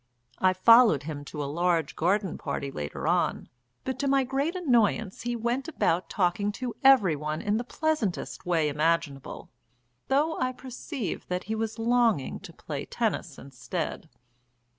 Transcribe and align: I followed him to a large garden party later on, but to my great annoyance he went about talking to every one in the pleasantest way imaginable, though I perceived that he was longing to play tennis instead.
I 0.39 0.53
followed 0.53 1.03
him 1.03 1.23
to 1.25 1.43
a 1.43 1.45
large 1.45 1.95
garden 1.95 2.35
party 2.39 2.71
later 2.71 3.07
on, 3.07 3.49
but 3.83 3.99
to 3.99 4.07
my 4.07 4.23
great 4.23 4.55
annoyance 4.55 5.21
he 5.21 5.35
went 5.35 5.67
about 5.67 6.09
talking 6.09 6.51
to 6.53 6.75
every 6.83 7.15
one 7.15 7.39
in 7.39 7.57
the 7.57 7.63
pleasantest 7.63 8.43
way 8.43 8.67
imaginable, 8.67 9.51
though 10.07 10.39
I 10.39 10.53
perceived 10.53 11.29
that 11.29 11.43
he 11.43 11.53
was 11.53 11.77
longing 11.77 12.39
to 12.39 12.51
play 12.51 12.85
tennis 12.85 13.37
instead. 13.37 14.09